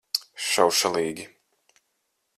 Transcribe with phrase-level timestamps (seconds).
[0.51, 1.29] Šaušalīgi.